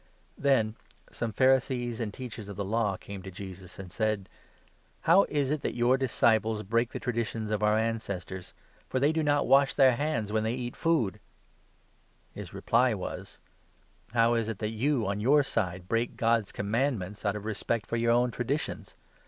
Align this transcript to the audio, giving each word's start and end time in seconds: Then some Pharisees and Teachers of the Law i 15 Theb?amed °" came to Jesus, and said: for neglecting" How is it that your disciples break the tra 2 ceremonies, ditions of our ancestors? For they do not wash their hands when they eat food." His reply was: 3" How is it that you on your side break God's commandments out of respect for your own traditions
Then 0.35 0.73
some 1.11 1.31
Pharisees 1.31 1.99
and 1.99 2.11
Teachers 2.11 2.49
of 2.49 2.55
the 2.55 2.65
Law 2.65 2.93
i 2.93 2.93
15 2.93 2.97
Theb?amed 2.97 3.19
°" 3.19 3.21
came 3.21 3.21
to 3.21 3.29
Jesus, 3.37 3.77
and 3.77 3.91
said: 3.91 4.17
for 4.17 4.17
neglecting" 4.17 4.31
How 5.01 5.23
is 5.41 5.51
it 5.51 5.61
that 5.61 5.75
your 5.75 5.95
disciples 5.95 6.63
break 6.63 6.89
the 6.89 6.99
tra 6.99 7.13
2 7.13 7.23
ceremonies, 7.23 7.49
ditions 7.51 7.53
of 7.53 7.61
our 7.61 7.77
ancestors? 7.77 8.53
For 8.89 8.99
they 8.99 9.11
do 9.11 9.21
not 9.21 9.45
wash 9.45 9.75
their 9.75 9.95
hands 9.95 10.31
when 10.33 10.43
they 10.43 10.55
eat 10.55 10.75
food." 10.75 11.19
His 12.33 12.51
reply 12.51 12.95
was: 12.95 13.37
3" 14.09 14.13
How 14.19 14.33
is 14.33 14.47
it 14.47 14.57
that 14.57 14.69
you 14.71 15.05
on 15.05 15.19
your 15.19 15.43
side 15.43 15.87
break 15.87 16.17
God's 16.17 16.51
commandments 16.51 17.23
out 17.23 17.35
of 17.35 17.45
respect 17.45 17.85
for 17.85 17.95
your 17.97 18.11
own 18.11 18.31
traditions 18.31 18.95